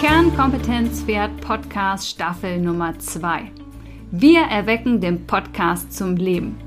[0.00, 3.50] Kernkompetenz Pferd Podcast Staffel Nummer 2.
[4.10, 6.58] Wir erwecken den Podcast zum Leben.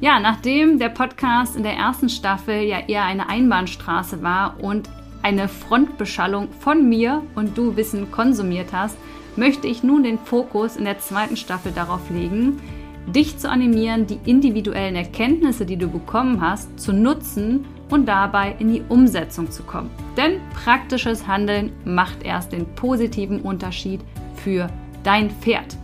[0.00, 4.90] Ja, nachdem der Podcast in der ersten Staffel ja eher eine Einbahnstraße war und
[5.22, 8.98] eine Frontbeschallung von mir und du Wissen konsumiert hast,
[9.36, 12.60] möchte ich nun den Fokus in der zweiten Staffel darauf legen,
[13.06, 18.72] dich zu animieren, die individuellen Erkenntnisse, die du bekommen hast, zu nutzen und dabei in
[18.72, 19.90] die Umsetzung zu kommen.
[20.16, 24.00] Denn praktisches Handeln macht erst den positiven Unterschied
[24.36, 24.68] für
[25.02, 25.76] dein Pferd.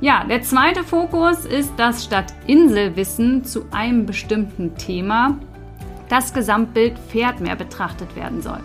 [0.00, 5.38] Ja, der zweite Fokus ist, dass statt Inselwissen zu einem bestimmten Thema
[6.08, 8.60] das Gesamtbild Pferd mehr betrachtet werden soll.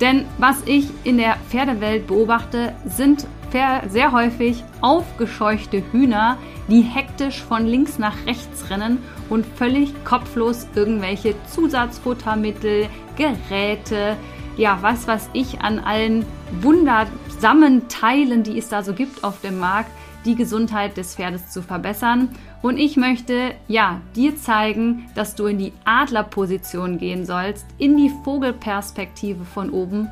[0.00, 6.38] Denn was ich in der Pferdewelt beobachte, sind sehr häufig aufgescheuchte Hühner,
[6.68, 8.98] die hektisch von links nach rechts rennen
[9.30, 14.16] und völlig kopflos irgendwelche Zusatzfuttermittel, Geräte,
[14.56, 16.26] ja, was weiß ich, an allen
[16.60, 19.90] wundersamen Teilen, die es da so gibt auf dem Markt,
[20.24, 22.30] die Gesundheit des Pferdes zu verbessern.
[22.60, 28.10] Und ich möchte, ja, dir zeigen, dass du in die Adlerposition gehen sollst, in die
[28.24, 30.08] Vogelperspektive von oben,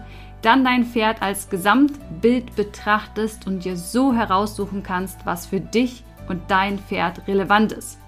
[0.47, 6.41] dann dein Pferd als Gesamtbild betrachtest und dir so heraussuchen kannst, was für dich und
[6.49, 7.99] dein Pferd relevant ist.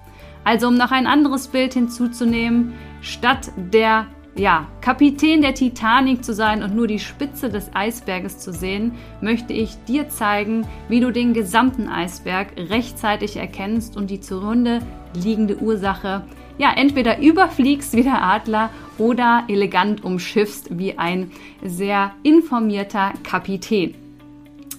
[0.45, 6.63] Also um noch ein anderes Bild hinzuzunehmen, statt der ja, Kapitän der Titanic zu sein
[6.63, 11.33] und nur die Spitze des Eisberges zu sehen, möchte ich dir zeigen, wie du den
[11.33, 14.79] gesamten Eisberg rechtzeitig erkennst und die zugrunde
[15.13, 16.23] liegende Ursache
[16.59, 21.31] ja entweder überfliegst wie der Adler oder elegant umschiffst wie ein
[21.63, 23.95] sehr informierter Kapitän.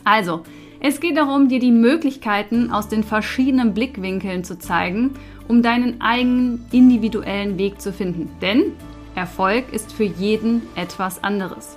[0.05, 0.45] Also,
[0.79, 5.15] es geht darum, dir die Möglichkeiten aus den verschiedenen Blickwinkeln zu zeigen,
[5.49, 8.31] um deinen eigenen individuellen Weg zu finden.
[8.41, 8.73] Denn
[9.15, 11.77] Erfolg ist für jeden etwas anderes.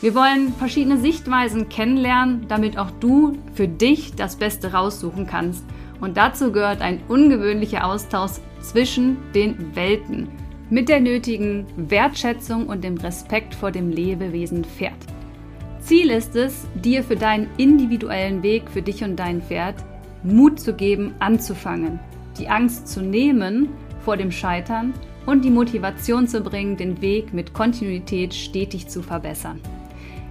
[0.00, 5.64] Wir wollen verschiedene Sichtweisen kennenlernen, damit auch du für dich das Beste raussuchen kannst.
[6.00, 10.28] Und dazu gehört ein ungewöhnlicher Austausch zwischen den Welten
[10.70, 14.94] mit der nötigen Wertschätzung und dem Respekt vor dem Lebewesen Pferd.
[15.80, 19.76] Ziel ist es, dir für deinen individuellen Weg für dich und dein Pferd
[20.22, 21.98] Mut zu geben, anzufangen,
[22.38, 24.94] die Angst zu nehmen vor dem Scheitern
[25.26, 29.60] und die Motivation zu bringen, den Weg mit Kontinuität stetig zu verbessern.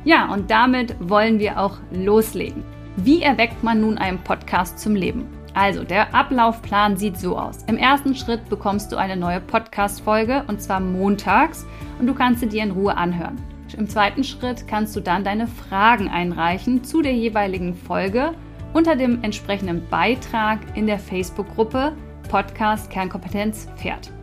[0.05, 2.63] Ja, und damit wollen wir auch loslegen.
[2.95, 5.38] Wie erweckt man nun einen Podcast zum Leben?
[5.59, 7.65] Also, der Ablaufplan sieht so aus.
[7.67, 11.65] Im ersten Schritt bekommst du eine neue Podcast-Folge und zwar montags
[11.99, 13.35] und du kannst sie dir in Ruhe anhören.
[13.77, 18.35] Im zweiten Schritt kannst du dann deine Fragen einreichen zu der jeweiligen Folge
[18.71, 21.91] unter dem entsprechenden Beitrag in der Facebook-Gruppe
[22.29, 24.13] Podcast Kernkompetenz Pferd.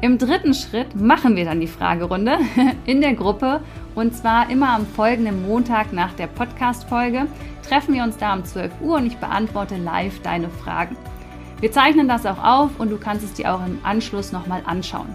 [0.00, 2.38] Im dritten Schritt machen wir dann die Fragerunde
[2.86, 3.60] in der Gruppe
[3.96, 7.26] und zwar immer am folgenden Montag nach der Podcast-Folge
[7.68, 10.96] treffen wir uns da um 12 Uhr und ich beantworte live deine Fragen.
[11.58, 15.08] Wir zeichnen das auch auf und du kannst es dir auch im Anschluss nochmal anschauen.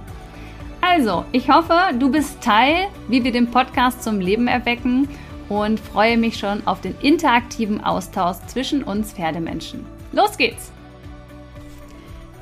[0.82, 5.08] Also, ich hoffe, du bist Teil, wie wir den Podcast zum Leben erwecken
[5.48, 9.86] und freue mich schon auf den interaktiven Austausch zwischen uns Pferdemenschen.
[10.12, 10.74] Los geht's!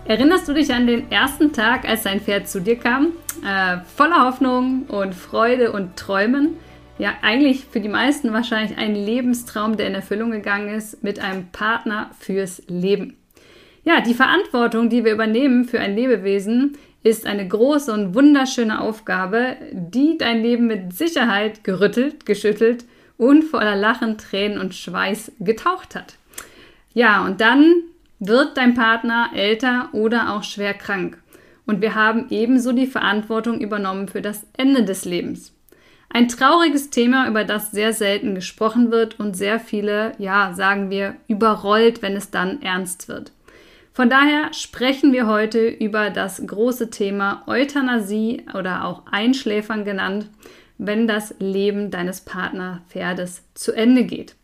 [0.06, 3.14] Erinnerst du dich an den ersten Tag, als dein Pferd zu dir kam?
[3.46, 6.58] Äh, voller Hoffnung und Freude und Träumen.
[6.98, 11.48] Ja, eigentlich für die meisten wahrscheinlich ein Lebenstraum, der in Erfüllung gegangen ist, mit einem
[11.52, 13.16] Partner fürs Leben.
[13.84, 19.58] Ja, die Verantwortung, die wir übernehmen für ein Lebewesen, ist eine große und wunderschöne Aufgabe,
[19.72, 22.86] die dein Leben mit Sicherheit gerüttelt, geschüttelt
[23.18, 26.16] und voller Lachen, Tränen und Schweiß getaucht hat.
[26.94, 27.84] Ja, und dann
[28.22, 31.18] wird dein Partner älter oder auch schwer krank.
[31.66, 35.54] Und wir haben ebenso die Verantwortung übernommen für das Ende des Lebens.
[36.10, 41.16] Ein trauriges Thema, über das sehr selten gesprochen wird und sehr viele, ja, sagen wir,
[41.28, 43.32] überrollt, wenn es dann ernst wird.
[43.94, 50.28] Von daher sprechen wir heute über das große Thema Euthanasie oder auch Einschläfern genannt,
[50.78, 54.36] wenn das Leben deines Partnerpferdes zu Ende geht.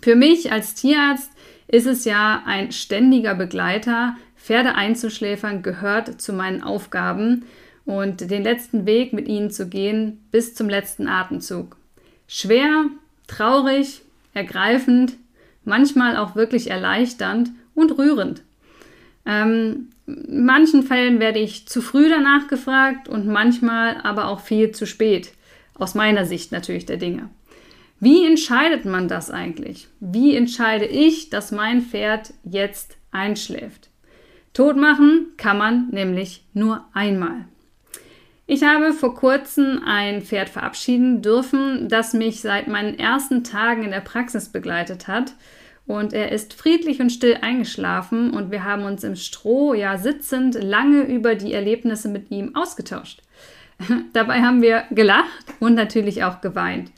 [0.00, 1.32] Für mich als Tierarzt
[1.72, 4.14] ist es ja ein ständiger Begleiter.
[4.36, 7.46] Pferde einzuschläfern gehört zu meinen Aufgaben
[7.84, 11.76] und den letzten Weg mit ihnen zu gehen bis zum letzten Atemzug.
[12.28, 12.84] Schwer,
[13.26, 14.02] traurig,
[14.34, 15.14] ergreifend,
[15.64, 18.42] manchmal auch wirklich erleichternd und rührend.
[19.24, 24.72] Ähm, in manchen Fällen werde ich zu früh danach gefragt und manchmal aber auch viel
[24.72, 25.32] zu spät,
[25.74, 27.30] aus meiner Sicht natürlich der Dinge.
[28.02, 29.86] Wie entscheidet man das eigentlich?
[30.00, 33.90] Wie entscheide ich, dass mein Pferd jetzt einschläft?
[34.52, 37.44] Tot machen kann man nämlich nur einmal.
[38.48, 43.92] Ich habe vor kurzem ein Pferd verabschieden dürfen, das mich seit meinen ersten Tagen in
[43.92, 45.34] der Praxis begleitet hat.
[45.86, 50.60] Und er ist friedlich und still eingeschlafen und wir haben uns im Stroh, ja sitzend,
[50.60, 53.22] lange über die Erlebnisse mit ihm ausgetauscht.
[54.12, 56.90] Dabei haben wir gelacht und natürlich auch geweint.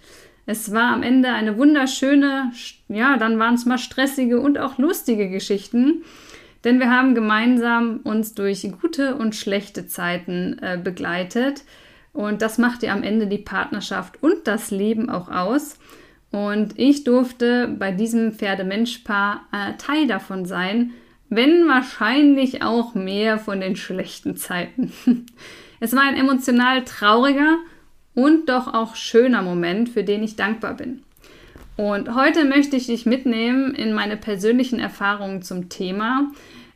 [0.46, 2.52] Es war am Ende eine wunderschöne,
[2.88, 6.02] ja, dann waren es mal stressige und auch lustige Geschichten,
[6.64, 11.64] denn wir haben gemeinsam uns durch gute und schlechte Zeiten äh, begleitet
[12.14, 15.78] und das macht ja am Ende die Partnerschaft und das Leben auch aus.
[16.30, 20.92] Und ich durfte bei diesem Pferdemenschpaar äh, Teil davon sein,
[21.28, 24.92] wenn wahrscheinlich auch mehr von den schlechten Zeiten.
[25.80, 27.58] es war ein emotional trauriger
[28.14, 31.02] und doch auch schöner Moment, für den ich dankbar bin.
[31.76, 36.30] Und heute möchte ich dich mitnehmen in meine persönlichen Erfahrungen zum Thema.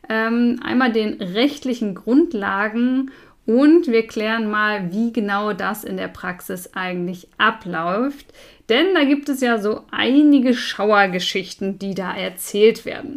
[0.08, 3.11] Ähm, einmal den rechtlichen Grundlagen
[3.46, 8.26] und wir klären mal, wie genau das in der Praxis eigentlich abläuft.
[8.69, 13.17] Denn da gibt es ja so einige Schauergeschichten, die da erzählt werden.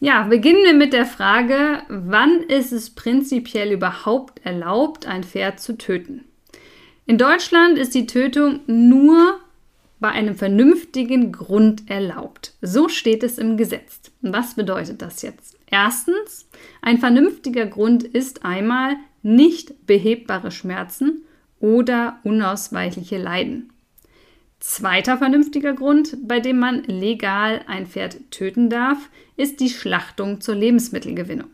[0.00, 5.76] Ja, beginnen wir mit der Frage, wann ist es prinzipiell überhaupt erlaubt, ein Pferd zu
[5.76, 6.24] töten?
[7.06, 9.38] In Deutschland ist die Tötung nur
[10.00, 12.54] bei einem vernünftigen Grund erlaubt.
[12.62, 14.10] So steht es im Gesetz.
[14.22, 15.58] Was bedeutet das jetzt?
[15.70, 16.48] Erstens,
[16.80, 21.24] ein vernünftiger Grund ist einmal nicht behebbare Schmerzen
[21.60, 23.70] oder unausweichliche Leiden.
[24.60, 30.54] Zweiter vernünftiger Grund, bei dem man legal ein Pferd töten darf, ist die Schlachtung zur
[30.54, 31.48] Lebensmittelgewinnung.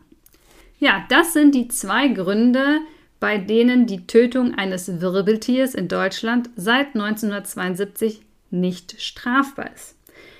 [0.79, 2.79] Ja, das sind die zwei Gründe,
[3.21, 9.95] bei denen die Tötung eines Wirbeltiers in Deutschland seit 1972 nicht strafbar ist.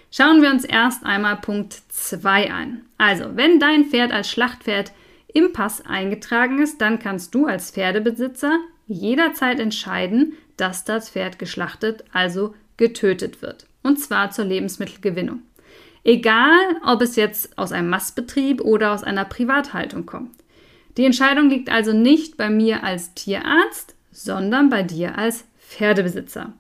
[0.10, 2.81] Schauen wir uns erst einmal Punkt 2 an.
[2.98, 4.92] Also, wenn dein Pferd als Schlachtpferd
[5.33, 12.04] im Pass eingetragen ist, dann kannst du als Pferdebesitzer jederzeit entscheiden, dass das Pferd geschlachtet,
[12.12, 13.68] also getötet wird.
[13.84, 15.44] Und zwar zur Lebensmittelgewinnung.
[16.04, 20.41] Egal, ob es jetzt aus einem Mastbetrieb oder aus einer Privathaltung kommt.
[20.98, 26.54] Die Entscheidung liegt also nicht bei mir als Tierarzt, sondern bei dir als Pferdebesitzer.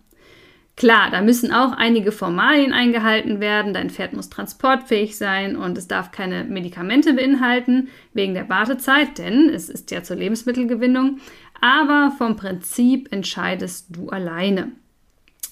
[0.77, 3.73] Klar, da müssen auch einige Formalien eingehalten werden.
[3.73, 9.49] Dein Pferd muss transportfähig sein und es darf keine Medikamente beinhalten wegen der Wartezeit, denn
[9.49, 11.19] es ist ja zur Lebensmittelgewinnung.
[11.59, 14.71] Aber vom Prinzip entscheidest du alleine.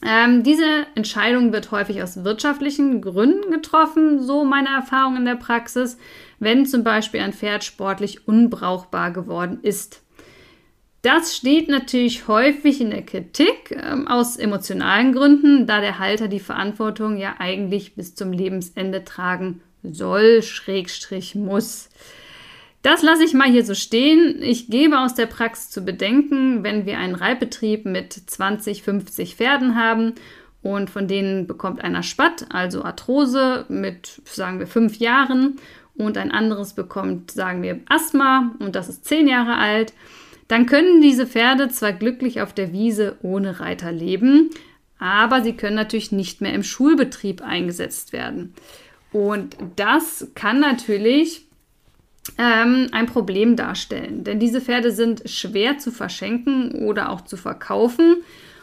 [0.01, 5.97] Ähm, diese Entscheidung wird häufig aus wirtschaftlichen Gründen getroffen, so meine Erfahrung in der Praxis,
[6.39, 10.01] wenn zum Beispiel ein Pferd sportlich unbrauchbar geworden ist.
[11.01, 16.41] Das steht natürlich häufig in der Kritik äh, aus emotionalen Gründen, da der Halter die
[16.41, 21.89] Verantwortung ja eigentlich bis zum Lebensende tragen soll, Schrägstrich muss.
[22.81, 24.41] Das lasse ich mal hier so stehen.
[24.41, 29.75] Ich gebe aus der Praxis zu bedenken, wenn wir einen Reitbetrieb mit 20, 50 Pferden
[29.75, 30.15] haben
[30.61, 35.57] und von denen bekommt einer Spatt, also Arthrose mit, sagen wir, fünf Jahren
[35.99, 39.93] und ein anderes bekommt, sagen wir, Asthma und das ist zehn Jahre alt
[40.49, 44.49] dann können diese Pferde zwar glücklich auf der Wiese ohne Reiter leben,
[44.97, 48.55] aber sie können natürlich nicht mehr im Schulbetrieb eingesetzt werden.
[49.11, 51.45] Und das kann natürlich
[52.39, 58.17] ähm, ein Problem darstellen, denn diese Pferde sind schwer zu verschenken oder auch zu verkaufen.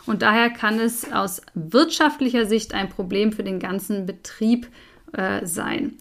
[0.06, 4.66] Und daher kann es aus wirtschaftlicher Sicht ein Problem für den ganzen Betrieb
[5.12, 5.94] äh, sein.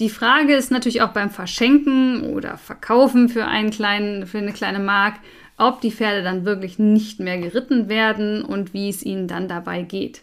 [0.00, 4.78] Die Frage ist natürlich auch beim Verschenken oder Verkaufen für, einen kleinen, für eine kleine
[4.78, 5.16] Mark,
[5.58, 9.82] ob die Pferde dann wirklich nicht mehr geritten werden und wie es ihnen dann dabei
[9.82, 10.22] geht.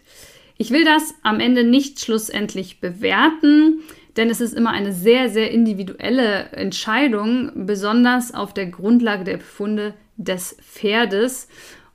[0.58, 3.80] Ich will das am Ende nicht schlussendlich bewerten,
[4.16, 9.94] denn es ist immer eine sehr, sehr individuelle Entscheidung, besonders auf der Grundlage der Befunde
[10.16, 11.48] des Pferdes.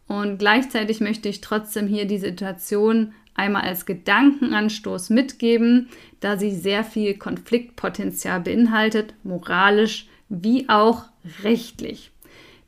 [0.07, 5.89] Und gleichzeitig möchte ich trotzdem hier die Situation einmal als Gedankenanstoß mitgeben,
[6.19, 11.03] da sie sehr viel Konfliktpotenzial beinhaltet, moralisch wie auch
[11.43, 12.11] rechtlich.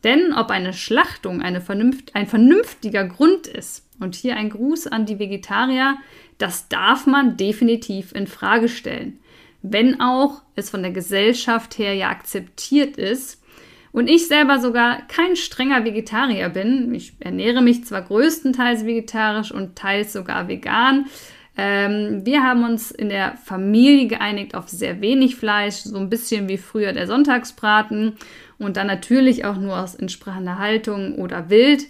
[0.04, 5.06] Denn ob eine Schlachtung eine vernünft, ein vernünftiger Grund ist, und hier ein Gruß an
[5.06, 5.98] die Vegetarier,
[6.38, 9.20] das darf man definitiv in Frage stellen.
[9.62, 13.42] Wenn auch es von der Gesellschaft her ja akzeptiert ist,
[13.98, 16.94] und ich selber sogar kein strenger Vegetarier bin.
[16.94, 21.08] Ich ernähre mich zwar größtenteils vegetarisch und teils sogar vegan.
[21.58, 26.48] Ähm, wir haben uns in der Familie geeinigt auf sehr wenig Fleisch, so ein bisschen
[26.48, 28.18] wie früher der Sonntagsbraten
[28.60, 31.86] und dann natürlich auch nur aus entsprechender Haltung oder Wild.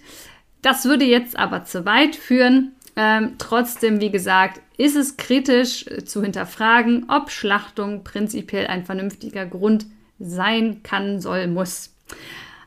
[0.62, 2.72] Das würde jetzt aber zu weit führen.
[2.96, 9.84] Ähm, trotzdem, wie gesagt, ist es kritisch zu hinterfragen, ob Schlachtung prinzipiell ein vernünftiger Grund
[10.18, 11.94] sein kann, soll, muss.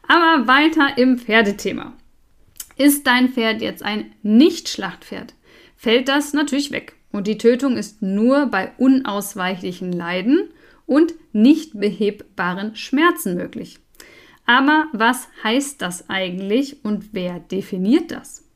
[0.07, 1.93] Aber weiter im Pferdethema.
[2.77, 5.33] Ist dein Pferd jetzt ein Nicht-Schlachtpferd,
[5.75, 6.95] fällt das natürlich weg.
[7.11, 10.49] Und die Tötung ist nur bei unausweichlichen Leiden
[10.85, 13.79] und nicht behebbaren Schmerzen möglich.
[14.45, 18.47] Aber was heißt das eigentlich und wer definiert das?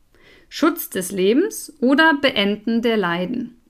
[0.48, 3.60] Schutz des Lebens oder Beenden der Leiden?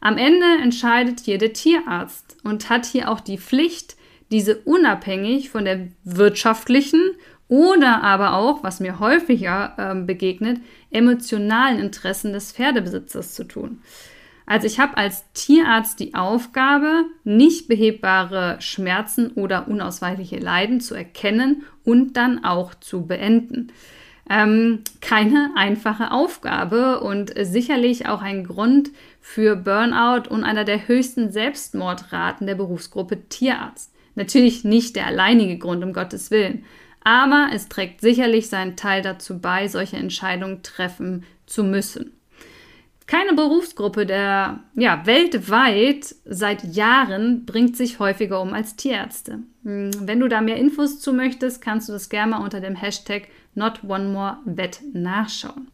[0.00, 3.96] Am Ende entscheidet hier der Tierarzt und hat hier auch die Pflicht,
[4.32, 7.00] diese unabhängig von der wirtschaftlichen
[7.48, 10.60] oder aber auch, was mir häufiger äh, begegnet,
[10.90, 13.82] emotionalen Interessen des Pferdebesitzers zu tun.
[14.46, 21.64] Also ich habe als Tierarzt die Aufgabe, nicht behebbare Schmerzen oder unausweichliche Leiden zu erkennen
[21.84, 23.70] und dann auch zu beenden.
[24.28, 31.30] Ähm, keine einfache Aufgabe und sicherlich auch ein Grund für Burnout und einer der höchsten
[31.30, 33.91] Selbstmordraten der Berufsgruppe Tierarzt.
[34.14, 36.64] Natürlich nicht der alleinige Grund, um Gottes Willen,
[37.04, 42.12] aber es trägt sicherlich seinen Teil dazu bei, solche Entscheidungen treffen zu müssen.
[43.06, 49.40] Keine Berufsgruppe der ja, weltweit seit Jahren bringt sich häufiger um als Tierärzte.
[49.64, 52.76] Hm, wenn du da mehr Infos zu möchtest, kannst du das gerne mal unter dem
[52.76, 55.68] Hashtag NotOneMoreVet nachschauen.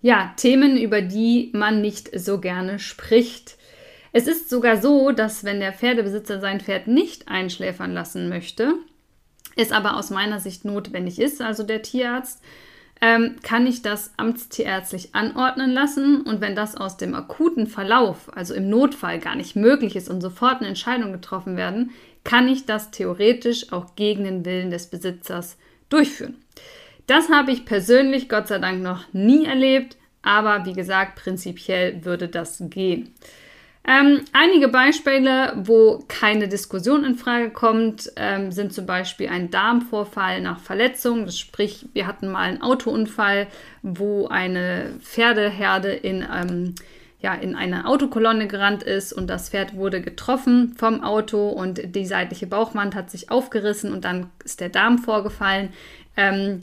[0.00, 3.58] Ja, Themen, über die man nicht so gerne spricht.
[4.12, 8.74] Es ist sogar so, dass wenn der Pferdebesitzer sein Pferd nicht einschläfern lassen möchte,
[9.56, 12.42] es aber aus meiner Sicht notwendig ist, also der Tierarzt,
[13.00, 16.20] ähm, kann ich das amtstierärztlich anordnen lassen.
[16.22, 20.20] Und wenn das aus dem akuten Verlauf, also im Notfall, gar nicht möglich ist und
[20.20, 21.92] sofort eine Entscheidung getroffen werden,
[22.24, 25.56] kann ich das theoretisch auch gegen den Willen des Besitzers
[25.88, 26.36] durchführen.
[27.06, 32.28] Das habe ich persönlich Gott sei Dank noch nie erlebt, aber wie gesagt, prinzipiell würde
[32.28, 33.14] das gehen.
[33.82, 40.42] Ähm, einige Beispiele, wo keine Diskussion in Frage kommt, ähm, sind zum Beispiel ein Darmvorfall
[40.42, 41.24] nach Verletzung.
[41.24, 43.46] Das sprich, wir hatten mal einen Autounfall,
[43.82, 46.74] wo eine Pferdeherde in, ähm,
[47.20, 52.06] ja, in eine Autokolonne gerannt ist und das Pferd wurde getroffen vom Auto und die
[52.06, 55.70] seitliche Bauchwand hat sich aufgerissen und dann ist der Darm vorgefallen.
[56.18, 56.62] Ähm,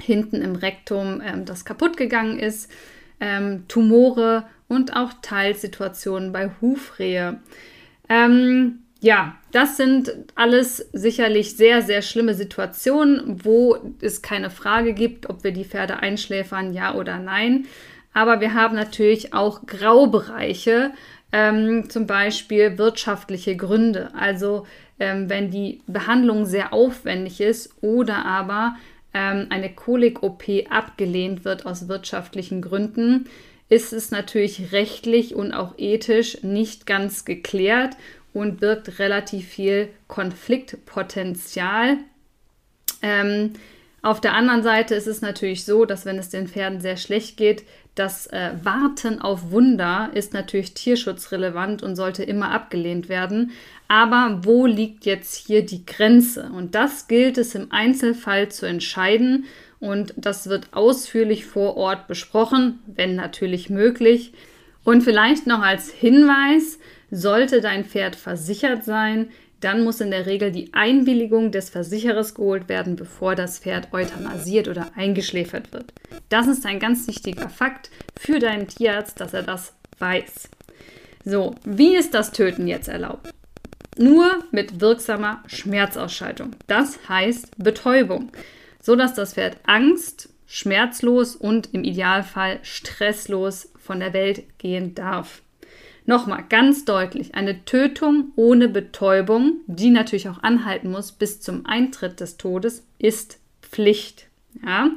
[0.00, 2.70] hinten im Rektum ähm, das kaputt gegangen ist,
[3.18, 7.40] ähm, Tumore und auch Teilsituationen bei Hufrehe.
[8.08, 15.28] Ähm, ja, das sind alles sicherlich sehr, sehr schlimme Situationen, wo es keine Frage gibt,
[15.28, 17.66] ob wir die Pferde einschläfern, ja oder nein.
[18.16, 20.92] Aber wir haben natürlich auch Graubereiche,
[21.32, 24.08] ähm, zum Beispiel wirtschaftliche Gründe.
[24.18, 24.66] Also
[24.98, 28.76] ähm, wenn die Behandlung sehr aufwendig ist oder aber
[29.12, 33.26] ähm, eine Kolik-OP abgelehnt wird aus wirtschaftlichen Gründen,
[33.68, 37.98] ist es natürlich rechtlich und auch ethisch nicht ganz geklärt
[38.32, 41.98] und birgt relativ viel Konfliktpotenzial.
[43.02, 43.52] Ähm,
[44.00, 47.36] auf der anderen Seite ist es natürlich so, dass wenn es den Pferden sehr schlecht
[47.36, 47.64] geht,
[47.96, 53.50] das äh, Warten auf Wunder ist natürlich tierschutzrelevant und sollte immer abgelehnt werden.
[53.88, 56.50] Aber wo liegt jetzt hier die Grenze?
[56.54, 59.46] Und das gilt es im Einzelfall zu entscheiden.
[59.80, 64.32] Und das wird ausführlich vor Ort besprochen, wenn natürlich möglich.
[64.84, 66.78] Und vielleicht noch als Hinweis,
[67.10, 69.28] sollte dein Pferd versichert sein,
[69.66, 74.68] dann muss in der Regel die Einwilligung des Versicherers geholt werden, bevor das Pferd euthanasiert
[74.68, 75.92] oder eingeschläfert wird.
[76.28, 80.50] Das ist ein ganz wichtiger Fakt für deinen Tierarzt, dass er das weiß.
[81.24, 83.30] So, wie ist das Töten jetzt erlaubt?
[83.98, 86.54] Nur mit wirksamer Schmerzausschaltung.
[86.68, 88.30] Das heißt Betäubung,
[88.80, 95.42] sodass das Pferd Angst, schmerzlos und im Idealfall stresslos von der Welt gehen darf.
[96.06, 102.20] Nochmal ganz deutlich, eine Tötung ohne Betäubung, die natürlich auch anhalten muss bis zum Eintritt
[102.20, 104.28] des Todes, ist Pflicht.
[104.64, 104.90] Ja?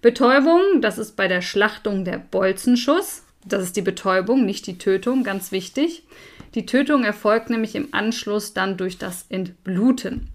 [0.00, 3.22] Betäubung, das ist bei der Schlachtung der Bolzenschuss.
[3.44, 6.04] Das ist die Betäubung, nicht die Tötung, ganz wichtig.
[6.54, 10.28] Die Tötung erfolgt nämlich im Anschluss dann durch das Entbluten.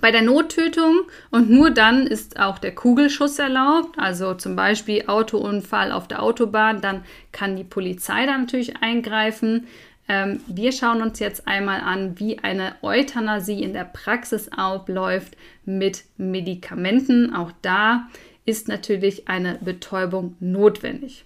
[0.00, 5.92] Bei der Nottötung und nur dann ist auch der Kugelschuss erlaubt, also zum Beispiel Autounfall
[5.92, 9.66] auf der Autobahn, dann kann die Polizei da natürlich eingreifen.
[10.08, 16.04] Ähm, wir schauen uns jetzt einmal an, wie eine Euthanasie in der Praxis abläuft mit
[16.16, 17.34] Medikamenten.
[17.34, 18.08] Auch da
[18.44, 21.24] ist natürlich eine Betäubung notwendig.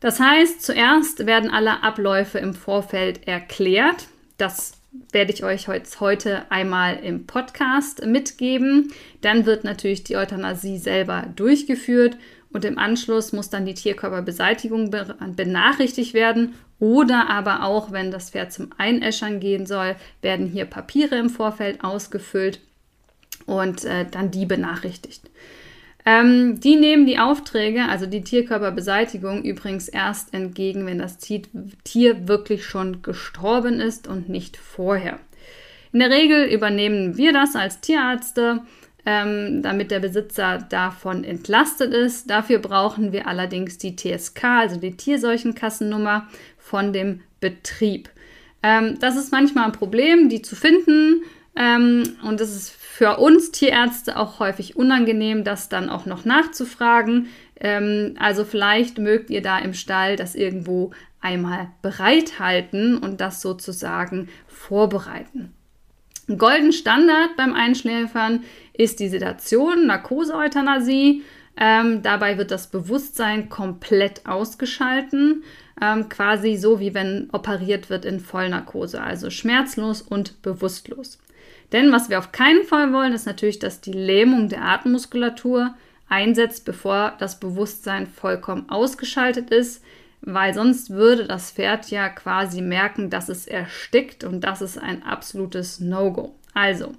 [0.00, 4.06] Das heißt, zuerst werden alle Abläufe im Vorfeld erklärt.
[4.36, 4.77] Das
[5.12, 8.92] werde ich euch heute einmal im Podcast mitgeben.
[9.20, 12.16] Dann wird natürlich die Euthanasie selber durchgeführt
[12.50, 14.90] und im Anschluss muss dann die Tierkörperbeseitigung
[15.36, 21.16] benachrichtigt werden oder aber auch, wenn das Pferd zum Einäschern gehen soll, werden hier Papiere
[21.16, 22.60] im Vorfeld ausgefüllt
[23.46, 25.28] und äh, dann die benachrichtigt.
[26.04, 32.64] Ähm, die nehmen die Aufträge, also die Tierkörperbeseitigung, übrigens erst entgegen, wenn das Tier wirklich
[32.64, 35.18] schon gestorben ist und nicht vorher.
[35.92, 38.60] In der Regel übernehmen wir das als Tierärzte,
[39.06, 42.28] ähm, damit der Besitzer davon entlastet ist.
[42.28, 46.28] Dafür brauchen wir allerdings die TSK, also die Tierseuchenkassennummer
[46.58, 48.10] von dem Betrieb.
[48.62, 51.22] Ähm, das ist manchmal ein Problem, die zu finden.
[51.56, 57.28] Ähm, und es ist für uns Tierärzte auch häufig unangenehm, das dann auch noch nachzufragen.
[57.60, 60.90] Ähm, also vielleicht mögt ihr da im Stall das irgendwo
[61.20, 65.54] einmal bereithalten und das sozusagen vorbereiten.
[66.26, 71.22] Golden Standard beim Einschläfern ist die Sedation, Narkose-Euthanasie.
[71.56, 75.44] Ähm, dabei wird das Bewusstsein komplett ausgeschalten,
[75.82, 81.18] ähm, quasi so wie wenn operiert wird in Vollnarkose, also schmerzlos und bewusstlos.
[81.72, 85.74] Denn was wir auf keinen Fall wollen, ist natürlich, dass die Lähmung der Atemmuskulatur
[86.08, 89.82] einsetzt, bevor das Bewusstsein vollkommen ausgeschaltet ist,
[90.20, 95.02] weil sonst würde das Pferd ja quasi merken, dass es erstickt und das ist ein
[95.02, 96.34] absolutes No-Go.
[96.54, 96.94] Also,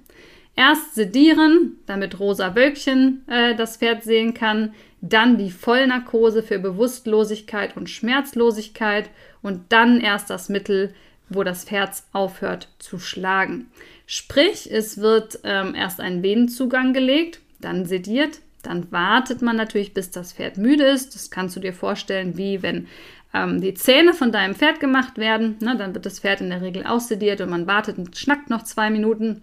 [0.56, 7.76] erst sedieren, damit Rosa Wölkchen äh, das Pferd sehen kann, dann die Vollnarkose für Bewusstlosigkeit
[7.76, 9.10] und Schmerzlosigkeit
[9.42, 10.94] und dann erst das Mittel,
[11.28, 13.70] wo das Herz aufhört zu schlagen.
[14.06, 20.10] Sprich, es wird ähm, erst ein Venenzugang gelegt, dann sediert, dann wartet man natürlich, bis
[20.10, 21.14] das Pferd müde ist.
[21.14, 22.88] Das kannst du dir vorstellen, wie wenn
[23.32, 25.56] ähm, die Zähne von deinem Pferd gemacht werden.
[25.60, 28.64] Ne, dann wird das Pferd in der Regel aussediert und man wartet und schnackt noch
[28.64, 29.42] zwei Minuten.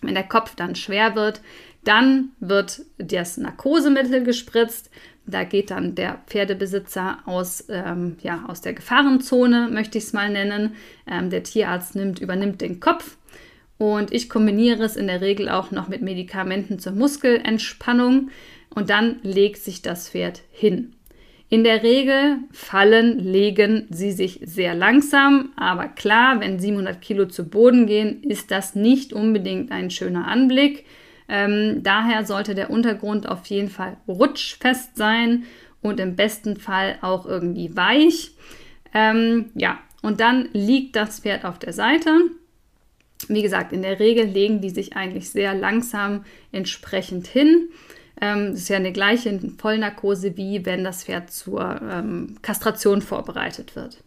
[0.00, 1.40] Wenn der Kopf dann schwer wird,
[1.84, 4.90] dann wird das Narkosemittel gespritzt.
[5.26, 10.30] Da geht dann der Pferdebesitzer aus, ähm, ja, aus der Gefahrenzone, möchte ich es mal
[10.30, 10.74] nennen.
[11.06, 13.16] Ähm, der Tierarzt nimmt, übernimmt den Kopf
[13.78, 18.30] und ich kombiniere es in der Regel auch noch mit Medikamenten zur Muskelentspannung
[18.70, 20.94] und dann legt sich das Pferd hin.
[21.48, 27.48] In der Regel fallen, legen sie sich sehr langsam, aber klar, wenn 700 Kilo zu
[27.48, 30.84] Boden gehen, ist das nicht unbedingt ein schöner Anblick.
[31.28, 35.44] Ähm, daher sollte der Untergrund auf jeden Fall rutschfest sein
[35.80, 38.32] und im besten Fall auch irgendwie weich.
[38.92, 42.10] Ähm, ja, und dann liegt das Pferd auf der Seite
[43.28, 47.68] wie gesagt, in der Regel legen die sich eigentlich sehr langsam entsprechend hin.
[48.20, 53.76] Ähm, das ist ja eine gleiche Vollnarkose, wie wenn das Pferd zur ähm, Kastration vorbereitet
[53.76, 53.98] wird.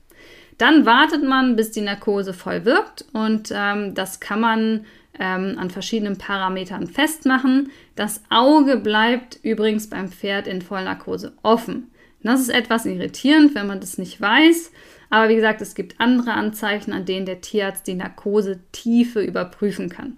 [0.58, 4.86] Dann wartet man, bis die Narkose voll wirkt und ähm, das kann man
[5.20, 7.72] ähm, an verschiedenen Parametern festmachen.
[7.96, 11.92] Das Auge bleibt übrigens beim Pferd in Vollnarkose offen.
[12.24, 14.72] Das ist etwas irritierend, wenn man das nicht weiß.
[15.10, 20.18] Aber wie gesagt, es gibt andere Anzeichen, an denen der Tierarzt die Narkosetiefe überprüfen kann.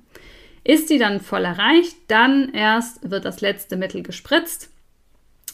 [0.64, 4.72] Ist die dann voll erreicht, dann erst wird das letzte Mittel gespritzt.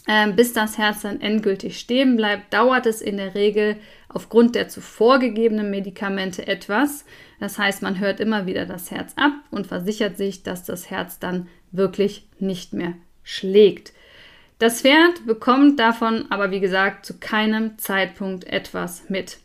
[0.08, 4.70] Ähm, bis das Herz dann endgültig stehen bleibt, dauert es in der Regel aufgrund der
[4.70, 7.06] zuvor gegebenen Medikamente etwas.
[7.40, 11.20] Das heißt, man hört immer wieder das Herz ab und versichert sich, dass das Herz
[11.20, 13.94] dann wirklich nicht mehr schlägt.
[14.60, 19.40] Das Pferd bekommt davon aber, wie gesagt, zu keinem Zeitpunkt etwas mit.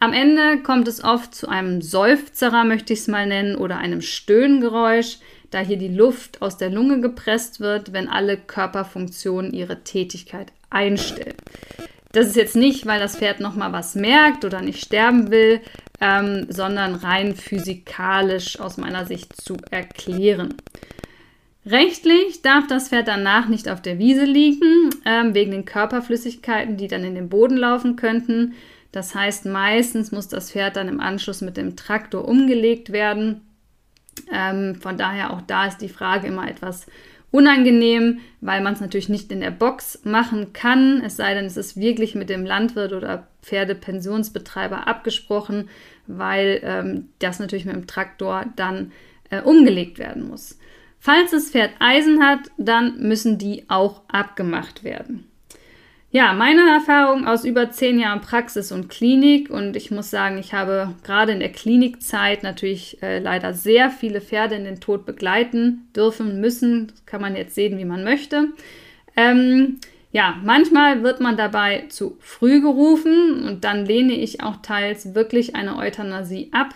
[0.00, 4.00] Am Ende kommt es oft zu einem Seufzerer, möchte ich es mal nennen, oder einem
[4.00, 5.18] Stöhngeräusch,
[5.50, 11.36] da hier die Luft aus der Lunge gepresst wird, wenn alle Körperfunktionen ihre Tätigkeit einstellen.
[12.12, 15.60] Das ist jetzt nicht, weil das Pferd nochmal was merkt oder nicht sterben will,
[16.00, 20.54] ähm, sondern rein physikalisch aus meiner Sicht zu erklären.
[21.66, 26.88] Rechtlich darf das Pferd danach nicht auf der Wiese liegen, ähm, wegen den Körperflüssigkeiten, die
[26.88, 28.54] dann in den Boden laufen könnten.
[28.90, 33.42] Das heißt, meistens muss das Pferd dann im Anschluss mit dem Traktor umgelegt werden.
[34.32, 36.86] Ähm, von daher auch da ist die Frage immer etwas
[37.30, 41.56] unangenehm, weil man es natürlich nicht in der Box machen kann, es sei denn, es
[41.56, 45.68] ist wirklich mit dem Landwirt oder Pferdepensionsbetreiber abgesprochen,
[46.06, 48.92] weil ähm, das natürlich mit dem Traktor dann
[49.30, 50.58] äh, umgelegt werden muss.
[50.98, 55.27] Falls das Pferd Eisen hat, dann müssen die auch abgemacht werden.
[56.10, 60.54] Ja, meine Erfahrung aus über zehn Jahren Praxis und Klinik und ich muss sagen, ich
[60.54, 65.86] habe gerade in der Klinikzeit natürlich äh, leider sehr viele Pferde in den Tod begleiten
[65.94, 66.86] dürfen, müssen.
[66.86, 68.48] Das kann man jetzt sehen, wie man möchte.
[69.16, 75.14] Ähm, ja, manchmal wird man dabei zu früh gerufen und dann lehne ich auch teils
[75.14, 76.74] wirklich eine Euthanasie ab.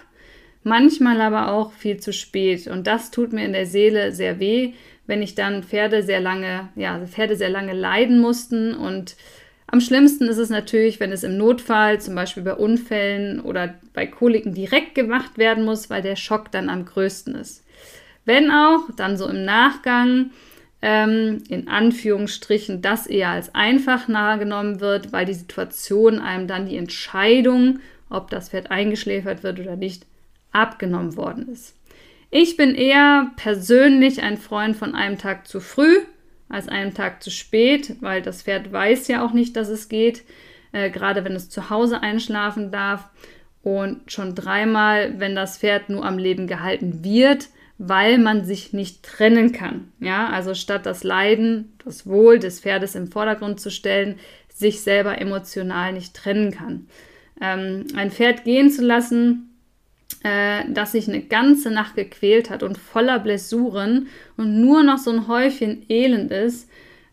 [0.62, 4.74] Manchmal aber auch viel zu spät und das tut mir in der Seele sehr weh,
[5.06, 8.74] wenn ich dann Pferde sehr lange, ja, Pferde sehr lange leiden mussten.
[8.74, 9.16] Und
[9.66, 14.06] am schlimmsten ist es natürlich, wenn es im Notfall, zum Beispiel bei Unfällen oder bei
[14.06, 17.64] Koliken direkt gemacht werden muss, weil der Schock dann am größten ist.
[18.24, 20.30] Wenn auch, dann so im Nachgang,
[20.80, 26.76] ähm, in Anführungsstrichen, das eher als einfach nahegenommen wird, weil die Situation einem dann die
[26.76, 30.06] Entscheidung, ob das Pferd eingeschläfert wird oder nicht,
[30.52, 31.74] abgenommen worden ist.
[32.34, 35.98] Ich bin eher persönlich ein Freund von einem Tag zu früh
[36.48, 40.22] als einem Tag zu spät, weil das Pferd weiß ja auch nicht, dass es geht,
[40.72, 43.10] äh, gerade wenn es zu Hause einschlafen darf.
[43.62, 49.02] Und schon dreimal, wenn das Pferd nur am Leben gehalten wird, weil man sich nicht
[49.02, 49.92] trennen kann.
[50.00, 54.18] Ja, also statt das Leiden, das Wohl des Pferdes im Vordergrund zu stellen,
[54.48, 56.86] sich selber emotional nicht trennen kann.
[57.42, 59.51] Ähm, ein Pferd gehen zu lassen,
[60.22, 65.10] äh, das sich eine ganze Nacht gequält hat und voller Blessuren und nur noch so
[65.10, 66.68] ein Häufchen Elend ist,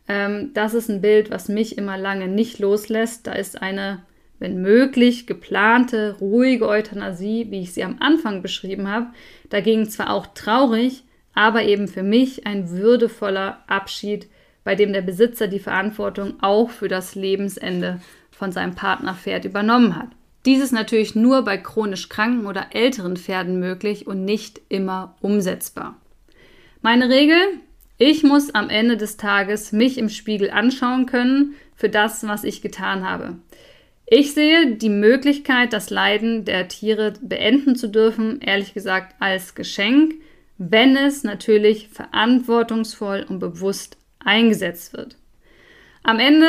[0.10, 3.28] ähm, das ist ein Bild, was mich immer lange nicht loslässt.
[3.28, 4.02] Da ist eine,
[4.39, 9.08] wenn möglich, geplante, ruhige Euthanasie, wie ich sie am Anfang beschrieben habe,
[9.50, 14.28] dagegen zwar auch traurig, aber eben für mich ein würdevoller Abschied,
[14.63, 20.10] bei dem der Besitzer die Verantwortung auch für das Lebensende von seinem Partnerpferd übernommen hat.
[20.45, 25.97] Dies ist natürlich nur bei chronisch kranken oder älteren Pferden möglich und nicht immer umsetzbar.
[26.82, 27.38] Meine Regel,
[27.97, 32.62] ich muss am Ende des Tages mich im Spiegel anschauen können für das, was ich
[32.62, 33.36] getan habe.
[34.06, 40.15] Ich sehe die Möglichkeit, das Leiden der Tiere beenden zu dürfen, ehrlich gesagt, als Geschenk,
[40.58, 45.15] wenn es natürlich verantwortungsvoll und bewusst eingesetzt wird.
[46.02, 46.47] Am Ende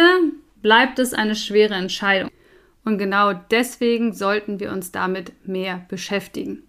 [0.63, 2.31] bleibt es eine schwere Entscheidung.
[2.85, 6.63] Und genau deswegen sollten wir uns damit mehr beschäftigen.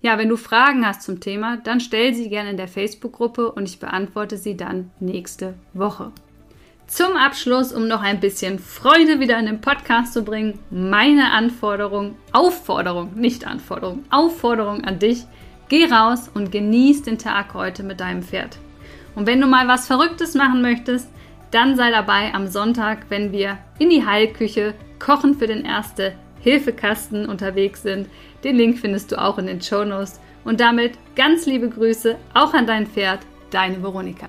[0.00, 3.68] Ja, wenn du Fragen hast zum Thema, dann stell sie gerne in der Facebook-Gruppe und
[3.68, 6.12] ich beantworte sie dann nächste Woche.
[6.86, 12.14] Zum Abschluss, um noch ein bisschen Freude wieder in den Podcast zu bringen, meine Anforderung,
[12.32, 15.26] Aufforderung, nicht Anforderung, Aufforderung an dich,
[15.68, 18.56] geh raus und genieß den Tag heute mit deinem Pferd.
[19.14, 21.10] Und wenn du mal was Verrücktes machen möchtest,
[21.50, 27.26] dann sei dabei am Sonntag, wenn wir in die Heilküche Kochen für den Erste Hilfekasten
[27.26, 28.08] unterwegs sind.
[28.44, 30.20] Den Link findest du auch in den Show Notes.
[30.44, 34.28] Und damit ganz liebe Grüße auch an dein Pferd, deine Veronika.